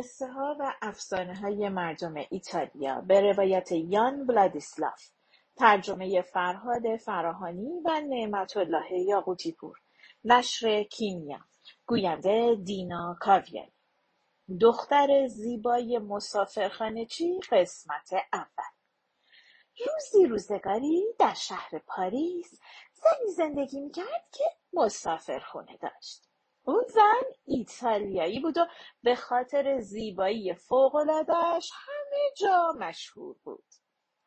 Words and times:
قصه 0.00 0.26
ها 0.26 0.56
و 0.60 0.74
افسانه 0.82 1.34
های 1.36 1.68
مردم 1.68 2.14
ایتالیا 2.30 3.00
به 3.00 3.20
روایت 3.20 3.72
یان 3.72 4.20
ولادیسلاف 4.20 5.10
ترجمه 5.56 6.22
فرهاد 6.22 6.96
فراهانی 6.96 7.80
و 7.84 8.00
نعمت 8.00 8.56
الله 8.56 8.92
یاقوتی 8.92 9.52
پور 9.52 9.78
نشر 10.24 10.82
کیمیا 10.82 11.38
گوینده 11.86 12.56
دینا 12.64 13.16
کاویانی. 13.20 13.72
دختر 14.60 15.26
زیبای 15.26 15.98
مسافرخانه 15.98 17.06
چی؟ 17.06 17.40
قسمت 17.52 18.12
اول. 18.32 18.70
روزی 19.78 20.26
روزگاری 20.26 21.04
در 21.18 21.34
شهر 21.34 21.78
پاریس 21.86 22.60
زنی 22.94 23.32
زندگی 23.36 23.80
می‌کرد 23.80 24.28
که 24.32 24.44
مسافرخونه 24.72 25.76
داشت. 25.76 26.29
اون 26.64 26.84
زن 26.88 27.22
ایتالیایی 27.44 28.40
بود 28.40 28.58
و 28.58 28.66
به 29.02 29.14
خاطر 29.14 29.80
زیبایی 29.80 30.54
فوقلادهش 30.54 31.70
همه 31.74 32.34
جا 32.36 32.72
مشهور 32.78 33.36
بود. 33.44 33.64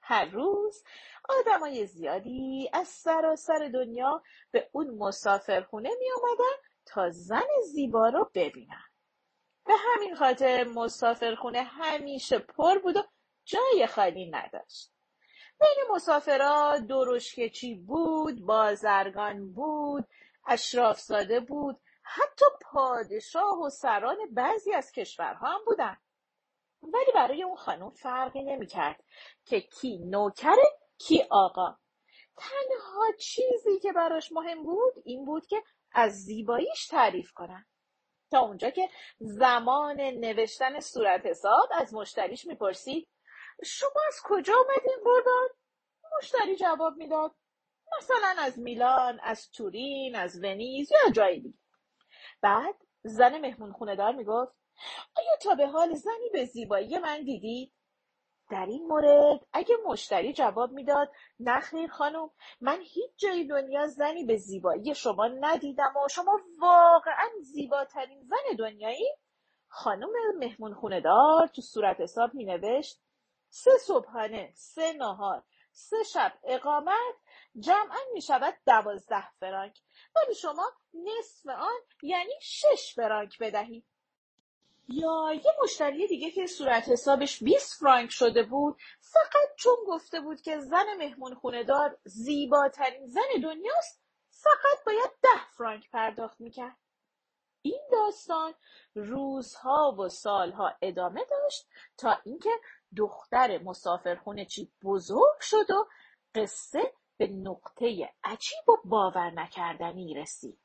هر 0.01 0.25
روز 0.25 0.83
آدمای 1.29 1.85
زیادی 1.85 2.69
از 2.73 2.87
سراسر 2.87 3.69
دنیا 3.73 4.23
به 4.51 4.69
اون 4.71 4.97
مسافرخونه 4.97 5.89
می 5.99 6.11
آمدن 6.11 6.63
تا 6.85 7.09
زن 7.09 7.47
زیبا 7.73 8.09
رو 8.09 8.31
ببینن. 8.35 8.83
به 9.65 9.73
همین 9.77 10.15
خاطر 10.15 10.63
مسافرخونه 10.63 11.61
همیشه 11.63 12.39
پر 12.39 12.77
بود 12.79 12.97
و 12.97 13.03
جای 13.45 13.87
خالی 13.87 14.31
نداشت. 14.31 14.93
بین 15.59 15.95
مسافرها 15.95 16.77
درشکچی 16.77 17.75
بود 17.75 18.45
بازرگان 18.45 19.53
بود 19.53 20.07
اشرافزاده 20.47 21.39
بود 21.39 21.79
حتی 22.03 22.45
پادشاه 22.61 23.59
و 23.65 23.69
سران 23.69 24.17
بعضی 24.31 24.73
از 24.73 24.91
کشورها 24.91 25.47
هم 25.47 25.59
بودن. 25.65 25.97
ولی 26.81 27.11
برای 27.15 27.43
اون 27.43 27.55
خانم 27.55 27.89
فرقی 27.89 28.43
نمی‌کرد 28.43 29.03
که 29.45 29.61
کی 29.61 29.97
نوکره 29.97 30.79
کی 30.97 31.23
آقا. 31.29 31.77
تنها 32.37 33.11
چیزی 33.19 33.79
که 33.79 33.91
براش 33.91 34.31
مهم 34.31 34.63
بود 34.63 34.93
این 35.05 35.25
بود 35.25 35.45
که 35.47 35.63
از 35.91 36.13
زیباییش 36.13 36.87
تعریف 36.87 37.31
کنن. 37.31 37.65
تا 38.31 38.39
اونجا 38.39 38.69
که 38.69 38.89
زمان 39.19 40.01
نوشتن 40.01 40.79
صورت 40.79 41.25
حساب 41.25 41.69
از 41.71 41.93
مشتریش 41.93 42.45
می‌پرسید 42.45 43.09
شما 43.65 44.01
از 44.07 44.19
کجا 44.23 44.53
اومدین 44.53 45.03
بردان 45.05 45.49
مشتری 46.17 46.55
جواب 46.55 46.93
می‌داد 46.97 47.35
مثلا 47.97 48.35
از 48.39 48.59
میلان 48.59 49.19
از 49.23 49.51
تورین 49.51 50.15
از 50.15 50.43
ونیز 50.43 50.91
یا 50.91 51.11
جای 51.11 51.39
دیگه. 51.39 51.57
بعد 52.43 52.75
زن 53.03 53.37
مهمون 53.37 53.71
خونه 53.71 53.95
دار 53.95 54.15
می‌گفت 54.15 54.55
آیا 55.17 55.35
تا 55.41 55.55
به 55.55 55.67
حال 55.67 55.93
زنی 55.93 56.29
به 56.33 56.45
زیبایی 56.45 56.97
من 56.97 57.23
دیدید؟ 57.23 57.73
در 58.51 58.65
این 58.65 58.87
مورد 58.87 59.47
اگه 59.53 59.75
مشتری 59.85 60.33
جواب 60.33 60.71
می‌داد 60.71 61.11
نخیر 61.39 61.89
خانم 61.89 62.29
من 62.61 62.79
هیچ 62.81 63.11
جای 63.17 63.47
دنیا 63.47 63.87
زنی 63.87 64.25
به 64.25 64.37
زیبایی 64.37 64.95
شما 64.95 65.27
ندیدم 65.27 65.93
و 66.05 66.07
شما 66.07 66.39
واقعا 66.61 67.29
زیباترین 67.41 68.23
زن 68.23 68.55
دنیایی 68.59 69.17
خانم 69.67 70.09
مهمون 70.39 70.73
خونه 70.73 71.01
دار 71.01 71.47
تو 71.47 71.61
صورت 71.61 71.99
حساب 71.99 72.33
می 72.33 72.45
نوشت 72.45 73.01
سه 73.49 73.71
صبحانه 73.77 74.51
سه 74.55 74.93
نهار 74.93 75.43
سه 75.71 76.03
شب 76.03 76.33
اقامت 76.43 77.15
جمعا 77.59 77.99
می 78.13 78.21
شود 78.21 78.57
دوازده 78.65 79.31
فرانک. 79.39 79.79
ولی 80.15 80.35
شما 80.35 80.71
نصف 80.93 81.45
آن 81.49 81.79
یعنی 82.01 82.33
شش 82.41 82.93
فرانک 82.95 83.39
بدهید. 83.39 83.85
یا 84.87 85.33
یه 85.33 85.51
مشتری 85.63 86.07
دیگه 86.07 86.31
که 86.31 86.47
صورت 86.47 86.89
حسابش 86.89 87.43
20 87.43 87.79
فرانک 87.79 88.09
شده 88.09 88.43
بود 88.43 88.77
فقط 88.99 89.55
چون 89.55 89.75
گفته 89.87 90.21
بود 90.21 90.41
که 90.41 90.59
زن 90.59 90.93
مهمون 90.97 91.35
خونه 91.35 91.63
دار 91.63 91.97
زیباترین 92.03 93.07
زن 93.07 93.41
دنیاست 93.43 94.03
فقط 94.29 94.85
باید 94.85 95.11
ده 95.21 95.51
فرانک 95.57 95.91
پرداخت 95.91 96.41
می‌کرد. 96.41 96.77
این 97.61 97.81
داستان 97.91 98.53
روزها 98.95 99.95
و 99.99 100.09
سالها 100.09 100.75
ادامه 100.81 101.25
داشت 101.29 101.67
تا 101.97 102.19
اینکه 102.23 102.49
دختر 102.97 103.57
مسافرخونه 103.57 104.45
چی 104.45 104.71
بزرگ 104.83 105.39
شد 105.41 105.71
و 105.71 105.87
قصه 106.35 106.93
به 107.17 107.27
نقطه 107.27 108.13
عجیب 108.23 108.69
و 108.69 108.77
باور 108.85 109.31
نکردنی 109.31 110.13
رسید. 110.13 110.59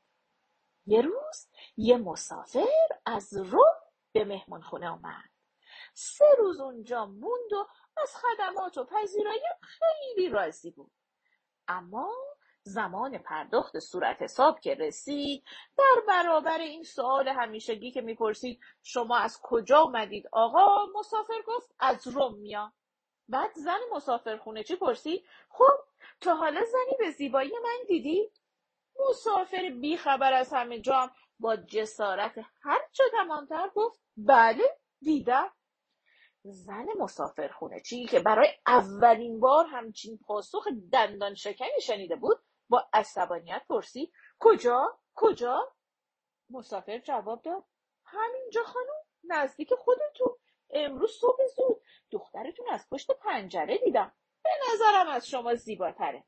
یه 0.85 1.01
روز 1.01 1.47
یه 1.77 1.97
مسافر 1.97 2.87
از 3.05 3.33
رو 3.33 3.65
به 4.11 4.25
مهمون 4.25 4.61
خونه 4.61 4.91
اومد 4.91 5.29
سه 5.93 6.25
روز 6.37 6.59
اونجا 6.59 7.05
موند 7.05 7.53
و 7.53 7.67
از 7.97 8.15
خدمات 8.15 8.77
و 8.77 8.85
پذیرایی 8.85 9.41
خیلی 9.61 10.29
راضی 10.29 10.71
بود. 10.71 10.91
اما 11.67 12.13
زمان 12.63 13.17
پرداخت 13.17 13.79
صورت 13.79 14.21
حساب 14.21 14.59
که 14.59 14.75
رسید 14.75 15.43
در 15.77 16.03
برابر 16.07 16.59
این 16.59 16.83
سوال 16.83 17.27
همیشگی 17.27 17.91
که 17.91 18.01
می‌پرسید 18.01 18.59
شما 18.83 19.17
از 19.17 19.39
کجا 19.43 19.79
اومدید؟ 19.79 20.27
آقا 20.31 20.85
مسافر 20.99 21.41
گفت 21.47 21.75
از 21.79 22.07
روم 22.07 22.35
میام 22.35 22.73
بعد 23.29 23.51
زن 23.55 23.79
مسافرخونه 23.91 24.63
چی 24.63 24.75
پرسید 24.75 25.25
خب 25.49 25.73
تا 26.21 26.35
حالا 26.35 26.61
زنی 26.65 26.97
به 26.99 27.11
زیبایی 27.11 27.51
من 27.63 27.85
دیدی؟ 27.87 28.31
مسافر 29.09 29.69
بیخبر 29.81 30.33
از 30.33 30.53
همه 30.53 30.79
جام. 30.81 31.11
با 31.39 31.55
جسارت 31.55 32.35
هر 32.61 32.79
چه 32.91 33.03
تمامتر 33.13 33.69
گفت 33.75 34.01
بله 34.17 34.63
دیدم. 35.01 35.51
زن 36.43 36.85
مسافرخونه 36.99 37.81
چی 37.81 38.05
که 38.05 38.19
برای 38.19 38.49
اولین 38.67 39.39
بار 39.39 39.65
همچین 39.65 40.17
پاسخ 40.17 40.67
دندان 40.93 41.35
شکنی 41.35 41.81
شنیده 41.81 42.15
بود 42.15 42.37
با 42.69 42.89
عصبانیت 42.93 43.61
پرسید 43.69 44.13
کجا؟ 44.39 44.99
کجا؟ 45.15 45.73
مسافر 46.49 46.99
جواب 46.99 47.41
داد. 47.41 47.63
همینجا 48.05 48.63
خانم 48.63 49.03
نزدیک 49.23 49.73
خودتون. 49.73 50.35
امروز 50.71 51.11
صبح 51.21 51.45
زود 51.55 51.81
دخترتون 52.11 52.65
از 52.71 52.87
پشت 52.91 53.11
پنجره 53.11 53.77
دیدم. 53.77 54.11
به 54.43 54.49
نظرم 54.73 55.07
از 55.07 55.27
شما 55.27 55.55
زیباتره. 55.55 56.23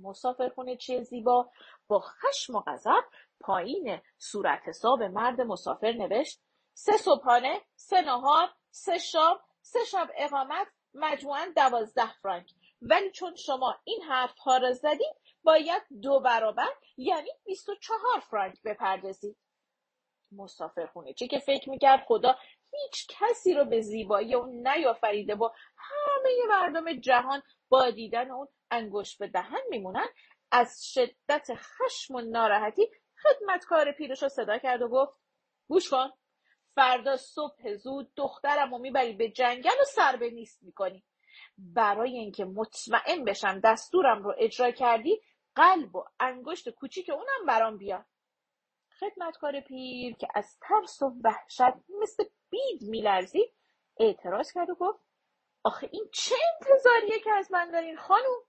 مسافرخونه 0.00 0.76
چه 0.76 1.02
زیبا. 1.02 1.50
با 1.88 2.00
خشم 2.00 2.54
و 2.54 2.60
غضب 2.60 3.04
پایین 3.40 4.00
صورت 4.18 4.60
حساب 4.64 5.02
مرد 5.02 5.40
مسافر 5.40 5.92
نوشت. 5.92 6.40
سه 6.74 6.96
صبحانه 6.96 7.60
سه 7.74 8.00
نهار 8.00 8.48
سه 8.70 8.98
شام 8.98 9.40
سه 9.60 9.84
شب 9.84 10.10
اقامت 10.16 10.66
مجموعا 10.94 11.52
دوازده 11.56 12.12
فرانک. 12.22 12.50
ولی 12.82 13.10
چون 13.10 13.34
شما 13.34 13.76
این 13.84 14.02
حرف 14.02 14.38
ها 14.38 14.56
را 14.56 14.72
زدید 14.72 15.16
باید 15.42 15.82
دو 16.02 16.20
برابر 16.20 16.70
یعنی 16.96 17.30
بیست 17.44 17.68
و 17.68 17.74
چهار 17.74 18.20
فرانک 18.30 18.62
بپردازید. 18.64 19.36
مسافرخونه 20.32 21.12
چی 21.12 21.28
که 21.28 21.38
فکر 21.38 21.70
می‌کرد 21.70 22.04
خدا 22.08 22.36
هیچ 22.72 23.06
کسی 23.08 23.54
رو 23.54 23.64
به 23.64 23.80
زیبایی 23.80 24.34
اون 24.34 24.68
نیافریده. 24.68 25.34
و 25.34 25.48
همه 25.76 26.30
مردم 26.48 27.00
جهان 27.00 27.42
با 27.68 27.90
دیدن 27.90 28.30
اون 28.30 28.48
انگشت 28.70 29.18
به 29.18 29.26
دهن 29.28 29.60
میمونن. 29.70 30.06
از 30.50 30.92
شدت 30.92 31.50
خشم 31.54 32.14
و 32.14 32.20
ناراحتی 32.20 32.90
خدمتکار 33.22 33.92
پیرش 33.92 34.22
رو 34.22 34.28
صدا 34.28 34.58
کرد 34.58 34.82
و 34.82 34.88
گفت 34.88 35.12
گوش 35.68 35.90
کن 35.90 36.10
فردا 36.74 37.16
صبح 37.16 37.74
زود 37.74 38.12
دخترم 38.16 38.74
رو 38.74 38.78
می‌بری 38.78 39.12
به 39.12 39.28
جنگل 39.28 39.80
و 39.80 39.84
سر 39.84 40.16
به 40.16 40.30
نیست 40.30 40.62
می‌کنی. 40.62 41.04
برای 41.58 42.16
اینکه 42.16 42.44
مطمئن 42.44 43.24
بشم 43.24 43.60
دستورم 43.64 44.22
رو 44.22 44.34
اجرا 44.38 44.70
کردی 44.70 45.20
قلب 45.54 45.96
و 45.96 46.04
انگشت 46.20 46.70
کوچیک 46.70 47.10
اونم 47.10 47.46
برام 47.46 47.76
بیار. 47.76 48.04
خدمتکار 49.02 49.60
پیر 49.60 50.16
که 50.16 50.28
از 50.34 50.58
ترس 50.60 51.02
و 51.02 51.14
وحشت 51.24 51.74
مثل 52.02 52.24
بید 52.50 52.82
میلرزید 52.82 53.52
اعتراض 53.96 54.52
کرد 54.52 54.70
و 54.70 54.74
گفت 54.74 55.00
آخه 55.62 55.88
این 55.92 56.08
چه 56.12 56.34
انتظاریه 56.60 57.20
که 57.20 57.30
از 57.30 57.52
من 57.52 57.70
دارین 57.70 57.96
خانوم 57.96 58.42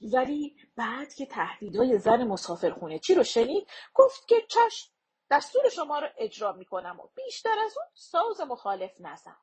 ولی 0.00 0.56
بعد 0.76 1.14
که 1.14 1.26
تهدیدهای 1.26 1.98
زن 1.98 2.24
مسافرخونه 2.24 2.98
چی 2.98 3.14
رو 3.14 3.24
شنید 3.24 3.70
گفت 3.94 4.28
که 4.28 4.42
چشم 4.48 4.92
دستور 5.30 5.68
شما 5.68 5.98
رو 5.98 6.08
اجرا 6.16 6.52
می‌کنم 6.52 7.00
و 7.00 7.08
بیشتر 7.14 7.58
از 7.64 7.78
اون 7.78 7.86
ساز 7.94 8.40
مخالف 8.40 9.00
نزن. 9.00 9.36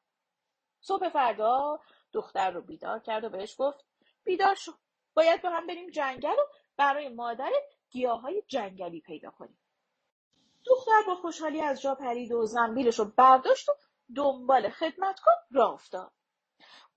صبح 0.81 1.09
فردا 1.09 1.79
دختر 2.13 2.51
رو 2.51 2.61
بیدار 2.61 2.99
کرد 2.99 3.23
و 3.23 3.29
بهش 3.29 3.55
گفت 3.57 3.85
بیدار 4.23 4.55
شو 4.55 4.71
باید 5.13 5.41
با 5.41 5.49
هم 5.49 5.67
بریم 5.67 5.89
جنگل 5.89 6.29
و 6.29 6.47
برای 6.77 7.09
مادرت 7.09 7.63
گیاهای 7.89 8.43
جنگلی 8.47 9.01
پیدا 9.01 9.31
کنیم. 9.31 9.62
دختر 10.65 11.01
با 11.07 11.15
خوشحالی 11.15 11.61
از 11.61 11.81
جا 11.81 11.95
پرید 11.95 12.31
و 12.31 12.45
زنبیلش 12.45 12.99
رو 12.99 13.05
برداشت 13.05 13.69
و 13.69 13.73
دنبال 14.15 14.69
خدمتکار 14.69 15.35
راه 15.51 15.73
افتاد. 15.73 16.11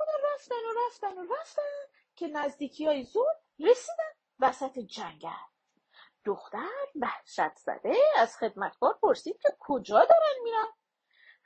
اونا 0.00 0.12
رفتن 0.34 0.54
و 0.54 0.86
رفتن 0.86 1.18
و 1.18 1.34
رفتن 1.34 1.62
که 2.16 2.26
نزدیکی 2.26 2.86
های 2.86 3.04
زور 3.04 3.26
رسیدن 3.60 4.12
وسط 4.40 4.78
جنگل. 4.78 5.30
دختر 6.24 6.68
وحشت 7.00 7.56
زده 7.56 7.96
از 8.16 8.36
خدمتکار 8.36 8.98
پرسید 9.02 9.38
که 9.42 9.48
کجا 9.58 9.98
دارن 9.98 10.42
میرن. 10.42 10.66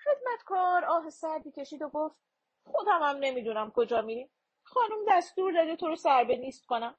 خدمتکار 0.05 0.85
آه 0.85 1.11
سردی 1.11 1.53
کشید 1.53 1.83
و 1.83 1.89
گفت 1.89 2.17
خودم 2.65 3.03
هم 3.03 3.17
نمی‌دونم 3.17 3.71
کجا 3.71 4.03
میریم. 4.03 4.31
خانم 4.63 5.05
دستور 5.09 5.53
داده 5.53 5.77
تو 5.77 5.89
رو 5.89 5.97
سر 5.97 6.25
به 6.25 6.37
نیست 6.37 6.67
کنم. 6.67 6.97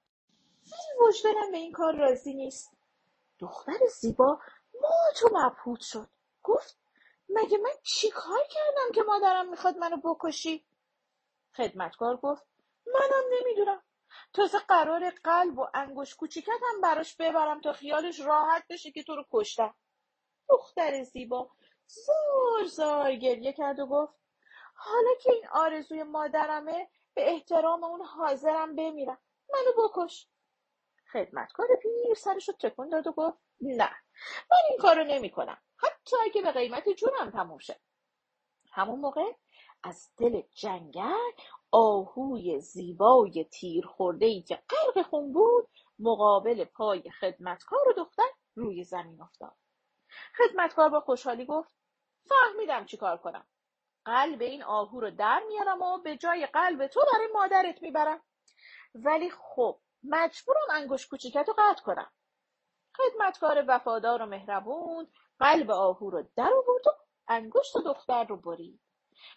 ولی 0.66 1.08
وجدانم 1.08 1.52
به 1.52 1.58
این 1.58 1.72
کار 1.72 1.96
راضی 1.96 2.34
نیست. 2.34 2.78
دختر 3.40 3.78
زیبا 4.00 4.40
مات 4.82 5.24
و 5.24 5.38
مبهوت 5.38 5.82
شد. 5.82 6.10
گفت 6.44 6.78
مگه 7.30 7.58
من 7.58 7.72
چی 7.84 8.10
کار 8.10 8.44
کردم 8.50 8.92
که 8.96 9.04
مادرم 9.04 9.50
می‌خواد 9.50 9.78
منو 9.78 9.98
بکشی؟ 9.98 10.66
خدمتکار 11.58 12.18
گفت 12.18 12.44
منم 12.86 13.24
نمی‌دونم. 13.40 13.84
تازه 14.34 14.60
قرار 14.60 15.10
قلب 15.10 15.60
و 15.60 15.68
انگوش 15.74 16.16
کوچیکت 16.16 16.60
هم 16.74 16.82
براش 16.82 17.16
ببرم 17.16 17.62
تا 17.62 17.74
خیالش 17.74 18.20
راحت 18.20 18.64
بشه 18.70 18.92
که 18.92 19.04
تو 19.04 19.16
رو 19.16 19.26
کشتم. 19.32 19.76
دختر 20.50 21.04
زیبا 21.04 21.50
زار 21.88 22.68
زار 22.68 23.16
گریه 23.16 23.54
کرد 23.54 23.80
و 23.80 23.86
گفت 23.86 24.14
حالا 24.76 25.16
که 25.24 25.32
این 25.32 25.48
آرزوی 25.48 26.04
مادرمه 26.04 26.90
به 27.14 27.30
احترام 27.30 27.84
اون 27.84 28.06
حاضرم 28.06 28.76
بمیرم. 28.76 29.18
منو 29.54 29.88
بکش. 29.88 30.28
خدمتکار 31.12 31.68
پیر 31.82 32.14
سرش 32.16 32.50
رو 32.50 32.56
تکون 32.60 32.90
داد 32.90 33.08
و 33.08 33.12
گفت 33.12 33.38
نه. 33.62 33.92
من 34.52 34.58
این 34.70 34.78
کارو 34.80 35.04
نمی‌کنم. 35.04 35.58
حتی 35.78 36.16
اگه 36.26 36.42
به 36.42 36.52
قیمت 36.52 36.90
جونم 36.90 37.32
تموم 37.32 37.58
شه. 37.58 37.80
همون 38.74 39.00
موقع 39.00 39.32
از 39.84 40.10
دل 40.18 40.42
جنگل 40.42 41.32
آهوی 41.72 42.60
زیبای 42.60 43.44
تیر 43.44 43.86
خورده 43.86 44.26
ای 44.26 44.42
که 44.42 44.64
غرق 44.70 45.06
خون 45.06 45.34
بود 45.34 45.68
مقابل 46.00 46.66
پای 46.66 47.12
خدمتکار 47.20 47.90
و 47.90 47.94
دختر 47.94 48.30
روی 48.56 48.84
زمین 48.84 49.22
افتاد. 49.22 49.56
خدمتکار 50.38 50.90
با 50.90 51.00
خوشحالی 51.00 51.46
گفت 51.46 51.76
فهمیدم 52.30 52.86
چی 52.86 52.98
کار 52.98 53.18
کنم. 53.18 53.48
قلب 54.06 54.42
این 54.42 54.64
آهو 54.64 55.00
رو 55.00 55.12
در 55.12 55.42
میارم 55.48 55.82
و 55.82 55.98
به 55.98 56.18
جای 56.18 56.46
قلب 56.46 56.88
تو 56.88 57.02
برای 57.14 57.28
مادرت 57.34 57.82
می‌برم. 57.82 58.22
ولی 58.96 59.30
خب 59.30 59.80
مجبورم 60.04 60.68
انگوش 60.72 61.08
کوچیکت 61.08 61.46
رو 61.48 61.54
قطع 61.58 61.84
کنم. 61.84 62.12
خدمتکار 63.02 63.66
وفادار 63.68 64.22
و 64.22 64.26
مهربون 64.26 65.08
قلب 65.40 65.72
آهو 65.72 66.10
رو 66.10 66.24
در 66.36 66.52
آورد 66.54 66.88
و 66.88 66.92
انگشت 67.28 67.78
دختر 67.78 68.24
رو 68.24 68.38
برید. 68.38 68.82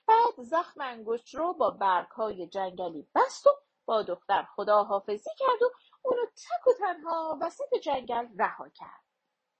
بعد 0.06 0.42
زخم 0.42 0.80
انگشت 0.80 1.34
رو 1.34 1.52
با 1.52 1.70
برگهای 1.70 2.46
جنگلی 2.46 3.08
بست 3.14 3.46
و 3.46 3.50
با 3.84 4.02
دختر 4.02 4.42
خداحافظی 4.42 5.30
کرد 5.38 5.62
و 5.62 5.70
اونو 6.02 6.26
تک 6.26 6.66
و 6.66 6.72
تنها 6.78 7.38
وسط 7.40 7.74
جنگل 7.82 8.26
رها 8.38 8.68
کرد. 8.68 9.04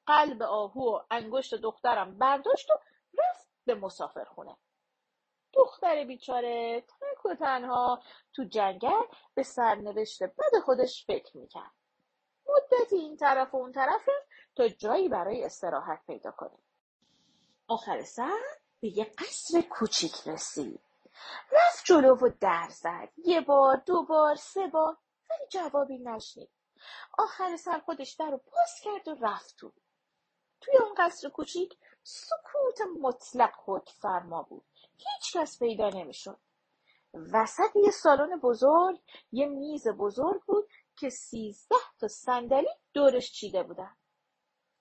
قلب 0.07 0.43
آهو 0.43 0.97
و 0.97 1.01
انگشت 1.11 1.55
دخترم 1.55 2.19
برداشت 2.19 2.71
و 2.71 2.75
رفت 3.19 3.49
به 3.65 3.75
مسافرخونه. 3.75 4.57
دختر 5.53 6.05
بیچاره 6.05 6.81
تک 6.81 7.27
و 7.27 7.35
تنها 7.35 8.03
تو 8.33 8.45
جنگل 8.45 9.03
به 9.35 9.43
سرنوشت 9.43 10.23
بد 10.23 10.61
خودش 10.65 11.05
فکر 11.07 11.37
می‌کرد. 11.37 11.84
مدتی 12.81 12.97
این 12.97 13.17
طرف 13.17 13.55
و 13.55 13.57
اون 13.57 13.73
طرف 13.73 14.09
تا 14.57 14.69
جایی 14.69 15.09
برای 15.09 15.45
استراحت 15.45 16.07
پیدا 16.07 16.31
کنه 16.31 16.59
آخر 17.69 18.03
سر 18.03 18.41
به 18.81 18.99
یه 18.99 19.05
قصر 19.05 19.61
کوچیک 19.61 20.15
رسید. 20.27 20.81
رفت 21.53 21.85
جلو 21.85 22.15
و 22.15 22.31
در 22.41 22.69
زد. 22.71 23.09
یه 23.17 23.41
بار 23.41 23.77
دو 23.77 24.03
بار 24.03 24.35
سه 24.35 24.67
بار. 24.67 24.97
ولی 25.31 25.49
جوابی 25.51 25.99
نشنید. 25.99 26.51
آخر 27.19 27.57
سر 27.57 27.79
خودش 27.79 28.13
در 28.13 28.31
رو 28.31 28.37
باز 28.37 28.81
کرد 28.83 29.09
و 29.09 29.15
رفت 29.27 29.57
تو. 29.57 29.73
توی 30.61 30.75
اون 30.77 30.95
قصر 30.99 31.29
کوچیک 31.29 31.79
سکوت 32.03 32.81
مطلق 33.01 33.53
خود 33.55 33.89
فرما 33.89 34.43
بود. 34.43 34.65
هیچ 34.97 35.37
کس 35.37 35.59
پیدا 35.59 35.89
نمی‌شد. 35.89 36.39
وسط 37.33 37.77
یه 37.85 37.91
سالن 37.91 38.37
بزرگ 38.37 39.01
یه 39.33 39.47
میز 39.47 39.89
بزرگ 39.89 40.43
بود 40.47 40.69
که 40.97 41.09
سیزده 41.09 41.77
تا 42.01 42.09
صندلی 42.09 42.69
دورش 42.93 43.33
چیده 43.33 43.63
بودن. 43.63 43.97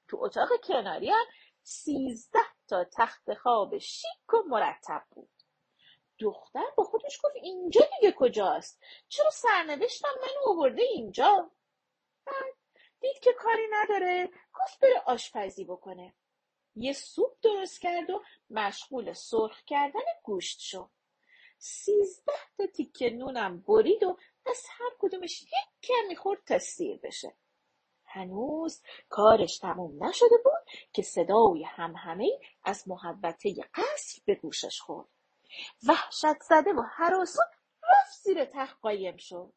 تو 0.07 0.18
اتاق 0.24 0.50
کناری 0.63 1.10
هم 1.10 1.25
سیزده 1.63 2.39
تا 2.68 2.83
تخت 2.83 3.33
خواب 3.33 3.77
شیک 3.77 4.33
و 4.33 4.38
مرتب 4.48 5.04
بود. 5.10 5.30
دختر 6.19 6.65
با 6.77 6.83
خودش 6.83 7.19
گفت 7.24 7.36
اینجا 7.36 7.81
دیگه 7.81 8.13
کجاست؟ 8.18 8.81
چرا 9.07 9.30
سرنوشتم 9.30 10.10
منو 10.21 10.57
آورده 10.57 10.81
اینجا؟ 10.81 11.51
بعد 12.25 12.56
دید 13.00 13.19
که 13.19 13.33
کاری 13.33 13.68
نداره 13.71 14.25
گفت 14.27 14.80
بره 14.80 15.01
آشپزی 15.06 15.65
بکنه. 15.65 16.15
یه 16.75 16.94
سوپ 16.94 17.38
درست 17.42 17.81
کرد 17.81 18.10
و 18.10 18.24
مشغول 18.50 19.13
سرخ 19.13 19.63
کردن 19.63 20.00
گوشت 20.24 20.60
شد. 20.60 20.89
سیزده 21.57 22.33
تا 22.57 22.68
تیکه 22.68 23.10
نونم 23.10 23.62
برید 23.62 24.04
و 24.04 24.18
از 24.45 24.65
هر 24.69 24.89
کدومش 25.00 25.42
یک 25.42 25.72
کمی 25.83 26.15
خورد 26.15 26.44
تا 26.45 26.59
سیر 26.59 26.97
بشه. 27.03 27.33
هنوز 28.06 28.81
کارش 29.09 29.57
تموم 29.57 30.03
نشده 30.03 30.38
بود 30.44 30.77
که 30.94 31.01
صدای 31.01 31.63
همهمه 31.63 32.39
از 32.63 32.88
محبته 32.88 33.56
قصر 33.74 34.21
به 34.25 34.35
گوشش 34.35 34.81
خورد. 34.81 35.07
وحشت 35.88 36.41
زده 36.50 36.74
و 36.74 36.81
هراسون 36.89 37.45
رفت 37.83 38.24
زیر 38.24 38.45
تخت 38.45 38.77
قایم 38.81 39.18
شد. 39.18 39.53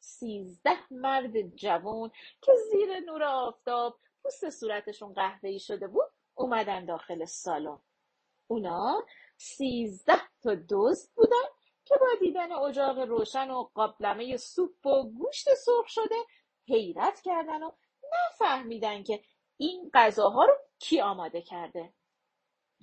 سیزده 0.00 0.78
مرد 0.90 1.40
جوان 1.56 2.10
که 2.42 2.52
زیر 2.70 3.00
نور 3.00 3.22
آفتاب 3.22 3.98
پوست 4.22 4.50
صورتشون 4.50 5.12
قهوه‌ای 5.12 5.58
شده 5.58 5.86
بود 5.88 6.10
اومدن 6.34 6.84
داخل 6.84 7.24
سالن. 7.24 7.78
اونا 8.46 9.06
سیزده 9.36 10.20
تا 10.42 10.56
دزد 10.70 11.10
بودن 11.14 11.53
که 11.84 11.94
با 12.00 12.06
دیدن 12.20 12.52
اجاق 12.52 12.98
روشن 12.98 13.50
و 13.50 13.62
قابلمه 13.62 14.36
سوپ 14.36 14.86
و 14.86 15.02
گوشت 15.02 15.54
سرخ 15.54 15.88
شده 15.88 16.16
حیرت 16.68 17.20
کردن 17.20 17.62
و 17.62 17.70
نفهمیدن 18.12 19.02
که 19.02 19.24
این 19.56 19.90
غذاها 19.94 20.44
رو 20.44 20.54
کی 20.78 21.00
آماده 21.00 21.42
کرده. 21.42 21.94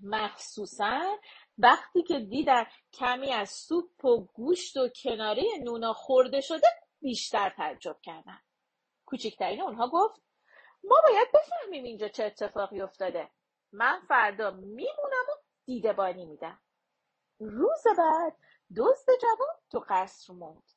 مخصوصا 0.03 1.17
وقتی 1.57 2.03
که 2.03 2.19
دیدن 2.19 2.65
کمی 2.93 3.31
از 3.31 3.49
سوپ 3.49 4.05
و 4.05 4.25
گوشت 4.25 4.77
و 4.77 4.89
کناره 5.03 5.43
نونا 5.63 5.93
خورده 5.93 6.41
شده 6.41 6.67
بیشتر 7.01 7.49
تعجب 7.49 7.97
کردن. 8.03 8.39
کوچکترین 9.05 9.61
اونها 9.61 9.89
گفت 9.89 10.21
ما 10.83 10.95
باید 11.03 11.27
بفهمیم 11.33 11.83
اینجا 11.83 12.07
چه 12.07 12.23
اتفاقی 12.23 12.81
افتاده. 12.81 13.29
من 13.71 14.01
فردا 14.07 14.51
میمونم 14.51 15.25
و 15.29 15.41
دیدبانی 15.65 16.25
میدم. 16.25 16.61
روز 17.39 17.83
بعد 17.97 18.37
دزد 18.77 19.07
جوان 19.21 19.55
تو 19.71 19.85
قصر 19.89 20.33
موند. 20.33 20.71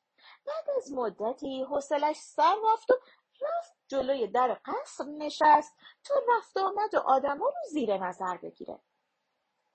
بعد 0.45 0.69
از 0.77 0.91
مدتی 0.93 1.63
حوصلش 1.63 2.15
سر 2.15 2.55
رفت 2.73 2.91
و 2.91 2.93
رفت 3.41 3.73
جلوی 3.87 4.27
در 4.27 4.59
قصر 4.65 5.03
نشست 5.03 5.77
تا 6.03 6.15
رفت 6.37 6.57
آمد 6.57 6.93
و 6.93 6.99
آدما 6.99 7.45
رو 7.45 7.69
زیر 7.71 7.97
نظر 7.97 8.37
بگیره. 8.37 8.79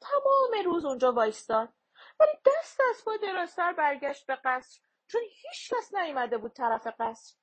تمام 0.00 0.64
روز 0.64 0.84
اونجا 0.84 1.12
وایستاد. 1.12 1.68
ولی 2.20 2.32
دست 2.46 2.80
از 2.90 3.04
پا 3.04 3.16
درازتر 3.16 3.72
برگشت 3.72 4.26
به 4.26 4.38
قصر 4.44 4.80
چون 5.06 5.20
هیچ 5.22 5.74
کس 5.74 5.94
نیومده 5.94 6.38
بود 6.38 6.52
طرف 6.52 6.86
قصر. 6.98 7.34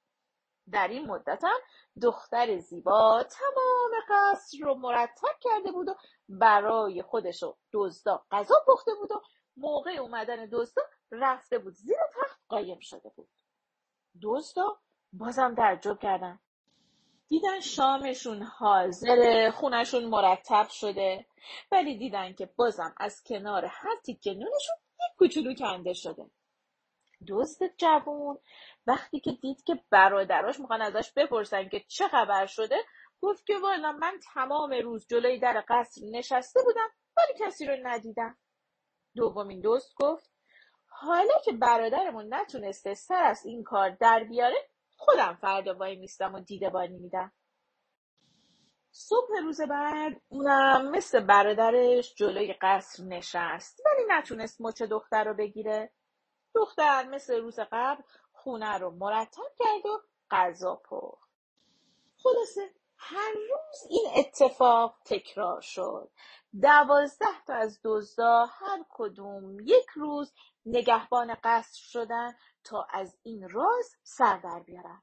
در 0.72 0.88
این 0.88 1.06
مدت 1.06 1.44
هم 1.44 1.60
دختر 2.02 2.58
زیبا 2.58 3.24
تمام 3.24 3.92
قصر 4.10 4.58
رو 4.62 4.76
مرتب 4.76 5.40
کرده 5.42 5.72
بود 5.72 5.90
و 5.90 5.96
برای 6.30 7.02
خودش 7.02 7.44
و 7.44 7.58
دزدا 7.74 8.26
غذا 8.32 8.56
پخته 8.68 8.92
بود 8.94 9.12
و 9.12 9.22
موقع 9.58 9.92
اومدن 9.92 10.46
دزدا 10.52 10.82
رفته 11.12 11.60
بود. 11.60 11.74
زیر 11.74 11.98
تخت 12.22 12.42
قایم 12.50 12.80
شده 12.80 13.10
بود. 13.16 13.30
دزدا 14.24 14.78
بازم 15.14 15.56
تعجب 15.56 16.00
کردن. 16.00 16.40
دیدن 17.28 17.60
شامشون 17.60 18.44
حاضره 18.44 19.52
خونشون 19.52 20.06
مرتب 20.06 20.68
شده. 20.70 21.26
ولی 21.72 21.98
دیدن 21.98 22.34
که 22.34 22.46
بازم 22.46 22.96
از 22.98 23.24
کنار 23.24 23.66
هر 23.66 23.96
تیکه 24.06 24.32
نونشون 24.32 24.76
یک 24.94 25.18
کوچولو 25.18 25.54
کنده 25.54 25.94
شده. 25.94 26.26
دزد 27.28 27.76
جوون 27.78 28.38
وقتی 28.88 29.20
که 29.20 29.32
دید 29.32 29.64
که 29.64 29.80
برادراش 29.90 30.60
می‌خوان 30.60 30.82
ازش 30.82 31.12
بپرسن 31.16 31.70
که 31.70 31.80
چه 31.88 32.08
خبر 32.08 32.46
شده 32.46 32.76
گفت 33.22 33.46
که 33.46 33.54
والا 33.58 33.92
من 33.92 34.20
تمام 34.34 34.74
روز 34.84 35.08
جلوی 35.08 35.40
در 35.40 35.64
قصر 35.70 36.02
نشسته 36.12 36.60
بودم 36.64 36.90
ولی 37.18 37.48
کسی 37.48 37.66
رو 37.66 37.78
ندیدم. 37.84 38.38
دومین 39.18 39.62
دوست 39.62 39.96
گفت 39.96 40.32
حالا 40.88 41.34
که 41.46 41.52
برادرمون 41.52 42.34
نتونسته 42.34 42.94
سر 42.94 43.24
از 43.24 43.46
این 43.46 43.64
کار 43.64 43.90
در 43.90 44.24
بیاره 44.24 44.70
خودم 44.96 45.38
فردا 45.42 45.74
وای 45.74 45.96
میستم 45.96 46.34
و 46.34 46.40
دیدبانی 46.40 46.98
میدم 46.98 47.32
صبح 49.00 49.40
روز 49.44 49.62
بعد 49.62 50.22
اونم 50.30 50.92
مثل 50.92 51.20
برادرش 51.20 52.16
جلوی 52.16 52.54
قصر 52.62 53.04
نشست 53.04 53.82
ولی 53.86 54.06
نتونست 54.08 54.62
مچ 54.62 54.82
دختر 54.82 55.24
رو 55.24 55.34
بگیره. 55.34 55.92
دختر 56.56 57.04
مثل 57.04 57.42
روز 57.42 57.60
قبل 57.72 58.04
خونه 58.32 58.78
رو 58.78 58.92
مرتب 58.92 59.52
کرد 59.60 59.86
و 59.86 60.02
غذا 60.32 60.76
پخت. 60.76 61.30
خلاصه 62.24 62.74
هر 62.98 63.32
روز 63.32 63.90
این 63.90 64.08
اتفاق 64.16 64.98
تکرار 65.06 65.62
شد. 65.62 66.12
دوازده 66.62 67.44
تا 67.48 67.54
از 67.54 67.80
دزدا 67.84 68.46
هر 68.46 68.86
کدوم 68.90 69.60
یک 69.60 69.90
روز 69.96 70.34
نگهبان 70.66 71.38
قصر 71.44 71.80
شدن 71.82 72.36
تا 72.64 72.88
از 72.90 73.18
این 73.24 73.50
راز 73.50 73.96
سر 74.04 74.38
در 74.38 74.60
بیارن. 74.60 75.02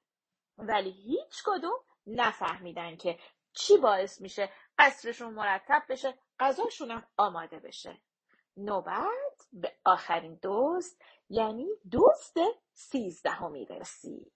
ولی 0.59 0.91
هیچ 0.91 1.43
کدوم 1.47 1.81
نفهمیدن 2.07 2.97
که 2.97 3.19
چی 3.53 3.77
باعث 3.77 4.21
میشه 4.21 4.53
قصرشون 4.79 5.35
مرتب 5.35 5.83
بشه 5.89 6.19
غذاشون 6.41 7.03
آماده 7.17 7.59
بشه. 7.59 8.01
نوبت 8.57 9.47
به 9.53 9.77
آخرین 9.85 10.35
دوست 10.35 11.03
یعنی 11.29 11.69
دوست 11.91 12.37
سیزدهمی 12.73 13.65
رسید 13.65 14.33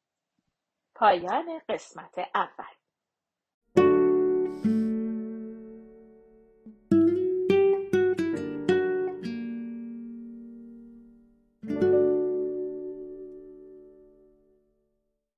پایان 0.95 1.61
قسمت 1.69 2.19
اول. 2.35 2.75